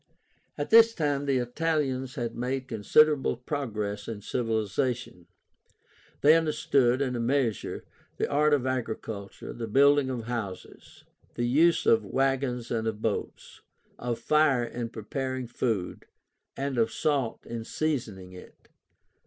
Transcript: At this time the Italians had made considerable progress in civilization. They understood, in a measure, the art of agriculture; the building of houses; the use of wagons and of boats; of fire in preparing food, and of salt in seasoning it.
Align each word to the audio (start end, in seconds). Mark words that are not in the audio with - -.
At 0.57 0.71
this 0.71 0.95
time 0.95 1.25
the 1.27 1.37
Italians 1.37 2.15
had 2.15 2.33
made 2.35 2.67
considerable 2.67 3.37
progress 3.37 4.07
in 4.07 4.21
civilization. 4.23 5.27
They 6.21 6.35
understood, 6.35 7.03
in 7.03 7.15
a 7.15 7.19
measure, 7.19 7.83
the 8.17 8.27
art 8.27 8.51
of 8.55 8.65
agriculture; 8.65 9.53
the 9.53 9.67
building 9.67 10.09
of 10.09 10.23
houses; 10.23 11.03
the 11.35 11.45
use 11.45 11.85
of 11.85 12.03
wagons 12.03 12.71
and 12.71 12.87
of 12.87 12.99
boats; 13.03 13.61
of 13.99 14.17
fire 14.17 14.65
in 14.65 14.89
preparing 14.89 15.45
food, 15.45 16.07
and 16.57 16.79
of 16.79 16.91
salt 16.91 17.45
in 17.45 17.63
seasoning 17.63 18.31
it. 18.33 18.69